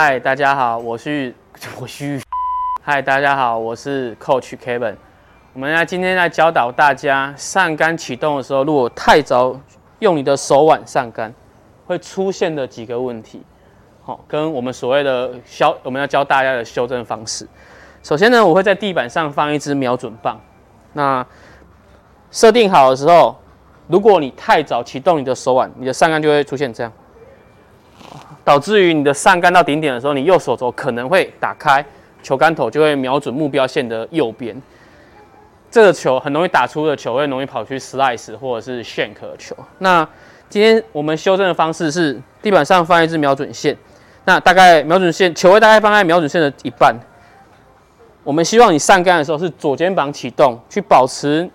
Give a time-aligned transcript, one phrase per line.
[0.00, 1.34] 嗨，大家好，我是
[1.80, 2.20] 我是。
[2.84, 4.94] 嗨，大家好，我是 Coach Kevin。
[5.52, 9.58] 我们呢今天来教导大家上杆启动的时候，如果太早
[9.98, 11.34] 用你的手腕上杆，
[11.84, 13.42] 会出现的几个问题。
[14.04, 17.44] 好，跟我们所谓的消，我们要教大家的修正方式。
[18.04, 20.40] 首先呢，我会在地板上放一支瞄准棒。
[20.92, 21.26] 那
[22.30, 23.34] 设定好的时候，
[23.88, 26.92] 如果你太早启动你的手腕，你的上杆就会出现这样。
[28.48, 31.84] 导致于你的上杆到顶点的时候，你右手肘可能会打开，
[32.22, 34.58] 球杆头就会瞄准目标线的右边。
[35.70, 39.54] 这个球很容易打出的球，会容易跑去 slice 或者是 shank 球。
[39.80, 40.08] 那
[40.48, 43.76] 今天我们修正的方式是地板上放一支瞄准线，
[44.24, 46.98] 那大概瞄准线球位大概放在瞄准线的一半。
[48.24, 51.46] 我们希望你上杆的时候是左肩膀启动，去保持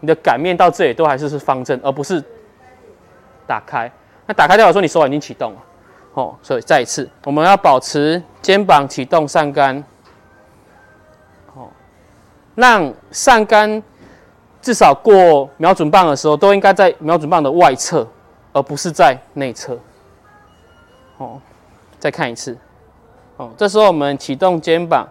[0.00, 2.22] 你的杆面到这里都还是是方正，而不是
[3.46, 3.90] 打开。
[4.26, 5.58] 那打开掉的时候，你手腕已经启动了，
[6.14, 9.82] 哦，所以再一次，我们要保持肩膀启动上杆，
[11.54, 11.68] 哦，
[12.56, 13.80] 让上杆
[14.60, 18.04] 至少过瞄准棒的时候，都应该在瞄准棒的外侧，
[18.52, 19.78] 而不是在内侧。
[21.18, 21.40] 哦，
[22.00, 22.58] 再看一次，
[23.36, 25.06] 哦，这时候我们启动肩膀，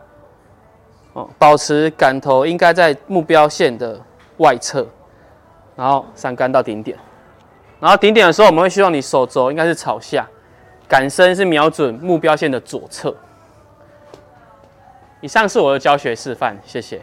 [1.13, 3.99] 哦，保持杆头应该在目标线的
[4.37, 4.85] 外侧，
[5.75, 6.97] 然后上杆到顶点。
[7.85, 10.27] 然后顶点的时候，我们会希望你手肘应该是朝下，
[10.87, 13.15] 杆身是瞄准目标线的左侧。
[15.21, 16.99] 以上是我的教学示范，谢谢。